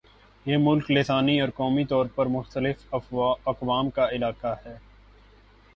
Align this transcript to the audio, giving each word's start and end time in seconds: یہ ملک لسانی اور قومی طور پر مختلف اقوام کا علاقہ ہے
یہ 0.45 0.57
ملک 0.57 0.89
لسانی 0.91 1.39
اور 1.41 1.49
قومی 1.49 1.83
طور 1.85 2.05
پر 2.15 2.25
مختلف 2.27 2.93
اقوام 3.45 3.89
کا 3.89 4.09
علاقہ 4.09 4.55
ہے 4.65 4.75